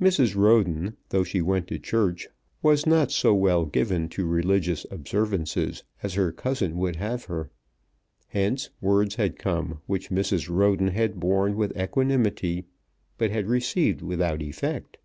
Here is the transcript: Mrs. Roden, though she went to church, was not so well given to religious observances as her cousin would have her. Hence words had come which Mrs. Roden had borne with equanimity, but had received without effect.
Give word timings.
Mrs. 0.00 0.34
Roden, 0.34 0.96
though 1.10 1.22
she 1.22 1.40
went 1.40 1.68
to 1.68 1.78
church, 1.78 2.26
was 2.60 2.86
not 2.88 3.12
so 3.12 3.32
well 3.32 3.66
given 3.66 4.08
to 4.08 4.26
religious 4.26 4.84
observances 4.90 5.84
as 6.02 6.14
her 6.14 6.32
cousin 6.32 6.76
would 6.78 6.96
have 6.96 7.26
her. 7.26 7.52
Hence 8.26 8.70
words 8.80 9.14
had 9.14 9.38
come 9.38 9.80
which 9.86 10.10
Mrs. 10.10 10.48
Roden 10.48 10.88
had 10.88 11.20
borne 11.20 11.54
with 11.56 11.70
equanimity, 11.76 12.64
but 13.16 13.30
had 13.30 13.46
received 13.46 14.02
without 14.02 14.42
effect. 14.42 14.98